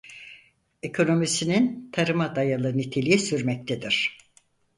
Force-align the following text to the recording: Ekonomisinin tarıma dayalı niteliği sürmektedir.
Ekonomisinin 0.83 1.89
tarıma 1.91 2.35
dayalı 2.35 2.77
niteliği 2.77 3.19
sürmektedir. 3.19 4.17